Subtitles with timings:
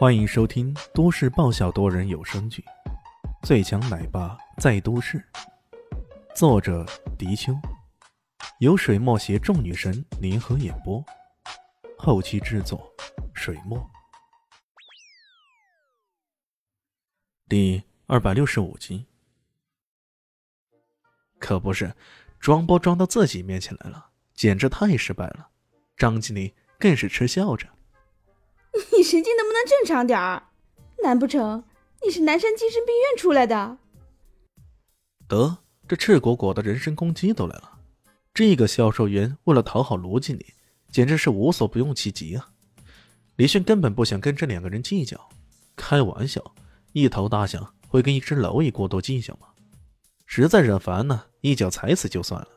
[0.00, 2.64] 欢迎收听都市爆笑多人有声剧
[3.46, 5.18] 《最强奶爸在都市》，
[6.34, 6.86] 作者：
[7.18, 7.52] 迪秋，
[8.60, 11.04] 由水墨携众女神联合演播，
[11.98, 12.90] 后期制作：
[13.34, 13.78] 水墨。
[17.46, 19.04] 第二百六十五集，
[21.38, 21.94] 可不是，
[22.38, 25.50] 装波装到自己面前来了，简直太失败了。
[25.94, 27.68] 张经理更是嗤笑着。
[28.96, 30.44] 你神经能不能正常点儿？
[31.02, 31.64] 难不成
[32.04, 33.78] 你是南山精神病院出来的？
[35.26, 37.78] 得，这赤果果的人身攻击都来了。
[38.32, 40.54] 这个销售员为了讨好卢经理，
[40.90, 42.50] 简直是无所不用其极啊！
[43.36, 45.28] 李迅根本不想跟这两个人计较，
[45.74, 46.54] 开玩笑，
[46.92, 49.48] 一头大象会跟一只蝼蚁过多计较吗？
[50.26, 52.48] 实在惹烦呢，一脚踩死就算了。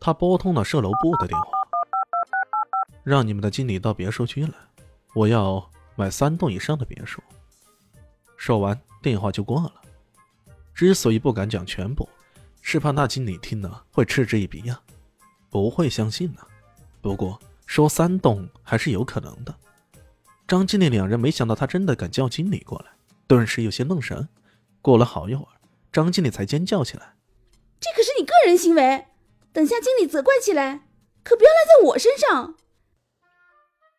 [0.00, 1.46] 他拨通了售楼部的电话，
[3.04, 4.54] 让你们的经理到别墅区来。
[5.14, 7.22] 我要买三栋以上的别墅。
[8.36, 9.74] 说完，电话就挂了。
[10.74, 12.08] 之所以不敢讲全部，
[12.60, 14.80] 是怕那经理听了会嗤之以鼻呀，
[15.48, 16.40] 不会相信呢。
[17.00, 19.54] 不过说三栋还是有可能的。
[20.48, 22.86] 张经理两人没想到他真的敢叫经理过来，
[23.26, 24.28] 顿时有些愣神。
[24.82, 25.54] 过了好一会儿，
[25.92, 27.14] 张经理才尖叫起来
[27.80, 29.06] ：“这可是你个人行为，
[29.52, 30.88] 等下经理责怪起来，
[31.22, 32.56] 可不要赖在我身上。”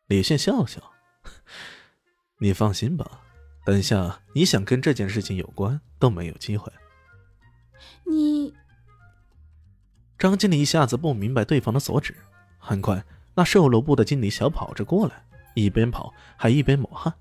[0.08, 0.92] 李现笑笑。
[2.46, 3.22] 你放心吧，
[3.66, 6.72] 等下你想跟这件事情有关都没有机会。
[8.06, 8.54] 你，
[10.20, 12.16] 张经理一下子不明白对方的所指。
[12.60, 17.12] 很快，那售楼部的经理小跑着过来，一边跑还一边抹汗，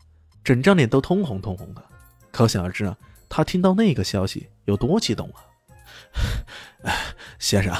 [0.44, 1.82] 整张脸都通红通红的。
[2.30, 2.94] 可想而知啊，
[3.26, 6.92] 他听到那个消息有多激动啊！
[7.40, 7.74] 先生，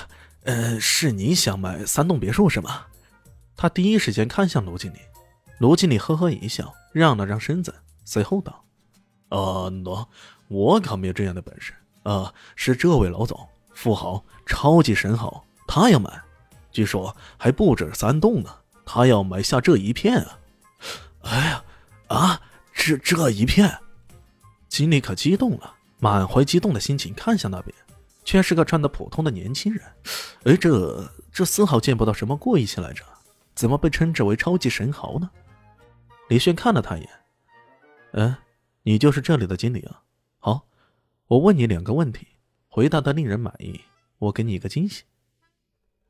[0.44, 2.86] 呃，是您想买三栋别墅是吗？
[3.54, 4.98] 他第一时间看向卢经理。
[5.58, 8.64] 卢经理呵呵一笑，让了让身子，随后道
[9.30, 10.06] ：“呃，喏，
[10.46, 11.74] 我可没有这样的本事。
[12.04, 13.36] 呃，是这位老总，
[13.74, 16.22] 富豪，超级神豪，他要买，
[16.70, 18.50] 据说还不止三栋呢，
[18.86, 20.38] 他要买下这一片啊！
[21.22, 21.64] 哎呀，
[22.06, 22.40] 啊，
[22.72, 23.80] 这这一片！”
[24.70, 27.74] 经理可激动了，满怀激动的心情看向那边，
[28.24, 29.82] 却是个穿的普通的年轻人。
[30.44, 33.02] 哎，这这丝毫见不到什么贵气来着，
[33.56, 35.28] 怎么被称之为超级神豪呢？
[36.28, 37.10] 李炫看了他一眼，
[38.12, 38.36] 嗯，
[38.82, 40.02] 你就是这里的经理啊。
[40.38, 40.66] 好，
[41.26, 42.26] 我问你两个问题，
[42.68, 43.80] 回答的令人满意，
[44.18, 45.04] 我给你一个惊喜。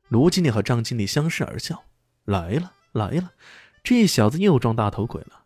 [0.07, 1.83] 卢经理和张经理相视而笑，
[2.25, 3.31] 来了来了，
[3.83, 5.43] 这小子又装大头鬼了。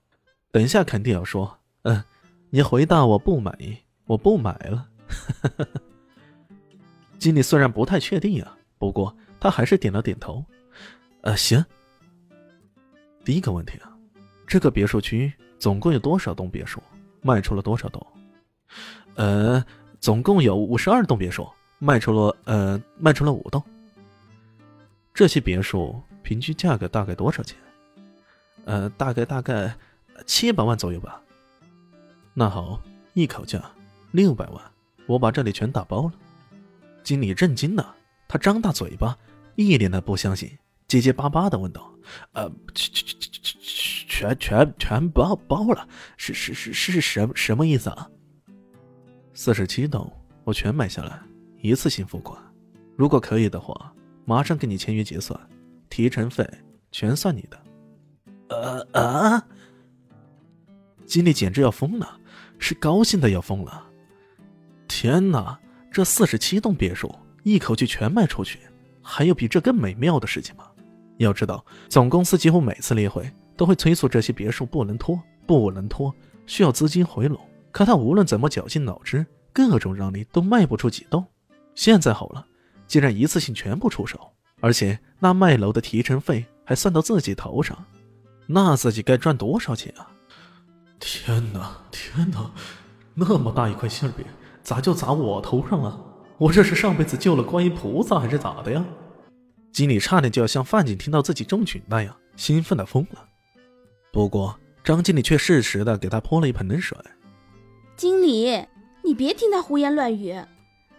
[0.52, 2.04] 等下肯定要说，嗯，
[2.50, 4.90] 你回答我不满意，我不买了。
[7.18, 10.46] 经理虽然不太确定呀，不过他还是点了点头。
[11.22, 11.66] 呃，行。
[13.26, 13.98] 第一个问题啊。
[14.50, 16.82] 这个别墅区总共有多少栋别墅？
[17.22, 18.08] 卖出了多少栋？
[19.14, 19.64] 呃，
[20.00, 23.64] 总共有五十二栋别墅，卖出了呃，卖出了五栋。
[25.14, 27.56] 这些别墅平均价格大概多少钱？
[28.66, 29.72] 呃，大概大概
[30.26, 31.22] 七百万左右吧。
[32.34, 32.82] 那好，
[33.14, 33.64] 一口价
[34.10, 34.60] 六百万，
[35.06, 36.14] 我把这里全打包了。
[37.04, 37.96] 经理震惊了，
[38.28, 39.16] 他张大嘴巴，
[39.54, 40.58] 一脸的不相信，
[40.90, 41.90] 结结巴巴的问道
[42.34, 43.20] ：“呃，全全。”
[44.20, 48.10] 全全全包包了，是是是是什什么意思啊？
[49.34, 50.12] 四十七栋，
[50.44, 51.22] 我全买下来，
[51.62, 52.38] 一次性付款。
[52.98, 53.94] 如果可以的话，
[54.26, 55.40] 马上跟你签约结算，
[55.90, 56.46] 提成费
[56.92, 57.64] 全算你的。
[58.50, 59.48] 呃啊！
[61.06, 62.20] 经理简直要疯了，
[62.58, 63.88] 是高兴的要疯了。
[64.90, 65.58] 天哪，
[65.90, 68.60] 这四十七栋别墅一口气全卖出去，
[69.02, 70.66] 还有比这更美妙的事情吗？
[71.26, 73.30] 要知道，总公司几乎每次例会。
[73.60, 76.16] 都会催促这些别墅不能拖，不能拖，
[76.48, 77.38] 需要资金回笼。
[77.74, 81.26] 可他无论怎么绞尽脑汁，各种让利都卖不出几栋。
[81.76, 82.46] 现在好了，
[82.88, 84.18] 竟然一次性全部出手，
[84.62, 87.78] 而且那卖楼的提成费还算到自己头上，
[88.48, 90.08] 那自己该赚多少钱啊！
[90.98, 92.50] 天哪，天哪，
[93.14, 94.26] 那么大一块馅饼，
[94.64, 96.00] 咋就砸我头上了？
[96.38, 98.86] 我这是上辈子救了观音菩萨还是咋的呀？
[99.72, 103.28] 经理差点就要像范景听到自己中举那样兴奋的疯了。
[104.12, 106.98] 不过，张经理却适时的给他泼了一盆冷水。
[107.96, 108.66] 经理，
[109.04, 110.36] 你别听他胡言乱语。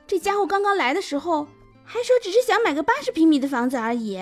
[0.07, 1.45] 这家伙刚刚来的时候
[1.85, 4.21] 还说只是想买个八十平米的房子而已。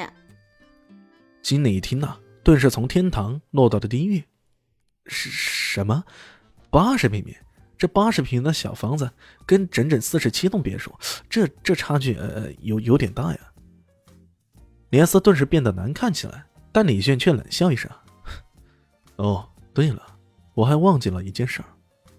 [1.42, 4.24] 经理一听呐，顿时从天堂落到了地狱。
[5.06, 6.04] 是什么？
[6.70, 7.36] 八十平米？
[7.76, 9.10] 这八十平的小房子
[9.46, 10.92] 跟整整四十七栋别墅，
[11.30, 13.38] 这这差距呃有有点大呀。
[14.90, 17.90] 脸色顿时变得难看起来，但李炫却冷笑一声。
[19.16, 20.02] 哦，对了，
[20.54, 21.68] 我还忘记了一件事儿，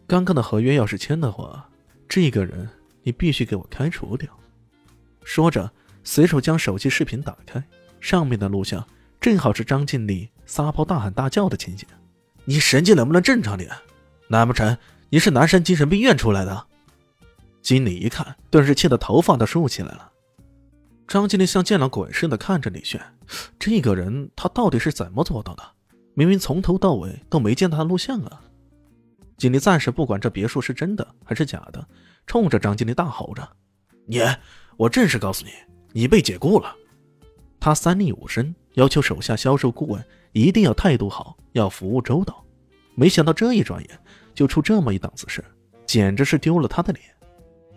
[0.05, 1.67] 刚刚的合约要是签的话，
[2.07, 2.69] 这个人
[3.03, 4.29] 你必须给我开除掉。
[5.23, 5.71] 说着，
[6.03, 7.63] 随手将手机视频打开，
[7.99, 8.85] 上面的录像
[9.19, 11.87] 正好是张经理撒泼大喊大叫的情景。
[12.45, 13.71] 你神经能不能正常点？
[14.27, 14.77] 难不成
[15.09, 16.67] 你是南山精神病院出来的？
[17.61, 20.08] 经理一看，顿时气得头发都竖起来了。
[21.09, 23.01] 张经理像见了鬼似的看着李炫，
[23.57, 25.63] 这个人他到底是怎么做到的？
[26.13, 28.39] 明明从头到尾都没见他的录像啊！
[29.35, 31.83] 经理暂时不管这别墅是真的还是假的，
[32.27, 33.41] 冲着张经理大吼着
[34.05, 34.19] ：“你，
[34.77, 35.51] 我正式告诉你，
[35.93, 36.75] 你被解雇了！”
[37.59, 42.45] 他三令五申，要求手下销售顾问一定要态度好，要服务周到。
[42.93, 43.99] 没想到这一转眼
[44.35, 45.43] 就出这么一档子事，
[45.87, 47.03] 简直是丢了他的脸。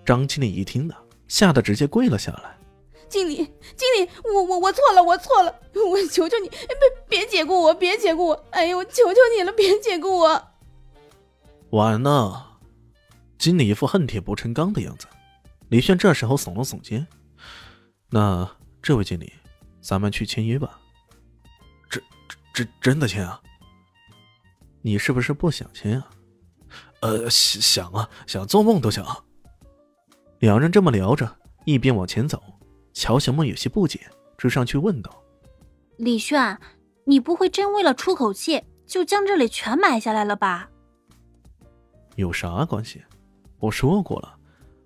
[0.05, 0.94] 张经理一听呢，
[1.29, 2.58] 吓得直接跪了下来。
[3.12, 3.36] 经理，
[3.76, 10.48] 经理，我我我错了，我错了，我求求你，别别解雇我，别解雇我，哎呦，我求求你了，别解雇我！
[11.70, 12.58] 完了，
[13.38, 15.06] 经理一副恨铁不成钢的样子。
[15.68, 17.06] 李炫这时候耸了耸肩，
[18.08, 18.50] 那
[18.80, 19.30] 这位经理，
[19.82, 20.80] 咱们去签约吧。
[21.90, 22.02] 真
[22.54, 23.42] 真真的签啊？
[24.80, 26.10] 你是不是不想签啊？
[27.00, 29.24] 呃，想想啊，想做梦都想。
[30.38, 31.36] 两人这么聊着，
[31.66, 32.42] 一边往前走。
[32.92, 34.00] 乔小梦有些不解，
[34.36, 35.22] 追上去问道
[35.96, 36.58] ：“李炫，
[37.04, 40.68] 你不会真为了出口气就将这里全买下来了吧
[42.16, 43.02] ？”“有啥关系？
[43.58, 44.36] 我说过了，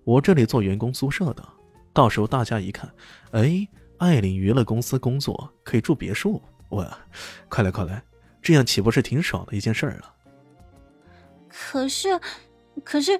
[0.03, 1.47] 我这里做员工宿舍的，
[1.93, 2.89] 到时候大家一看，
[3.31, 3.67] 哎，
[3.97, 6.87] 艾琳娱乐公司工作可以住别墅，我，
[7.49, 8.01] 快来快来，
[8.41, 10.13] 这样岂不是挺爽的一件事儿了
[11.49, 12.19] ？”“可是，
[12.83, 13.19] 可是。”